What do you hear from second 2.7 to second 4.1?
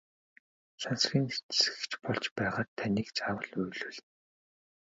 таныг заавал уйлуулна!